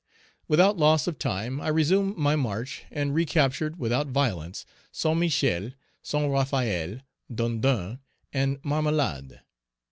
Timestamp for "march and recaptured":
2.35-3.77